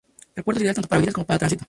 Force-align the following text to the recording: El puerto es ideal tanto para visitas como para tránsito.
El 0.35 0.43
puerto 0.43 0.57
es 0.57 0.61
ideal 0.63 0.73
tanto 0.73 0.87
para 0.87 0.99
visitas 0.99 1.13
como 1.13 1.27
para 1.27 1.37
tránsito. 1.37 1.59